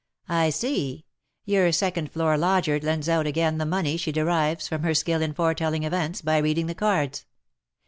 [0.29, 1.05] "I see;
[1.45, 5.31] your second floor lodger lends out again the money she derives from her skill in
[5.35, 7.27] foretelling events by reading the cards."